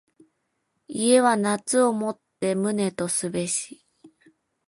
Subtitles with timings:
[0.87, 3.85] 家は夏をもって旨とすべし。